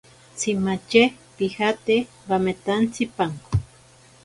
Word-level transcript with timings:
Tsimatye 0.37 1.03
pijate 1.35 1.95
bametantsipanko. 2.29 3.49